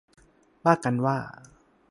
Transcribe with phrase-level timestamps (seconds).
[0.65, 1.17] ว่ากันว่า